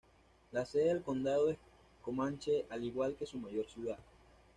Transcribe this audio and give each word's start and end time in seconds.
La 0.51 0.65
sede 0.65 0.85
del 0.87 1.03
condado 1.03 1.51
es 1.51 1.59
Comanche, 2.01 2.65
al 2.71 2.83
igual 2.83 3.13
que 3.15 3.27
su 3.27 3.37
mayor 3.37 3.67
ciudad. 3.67 3.99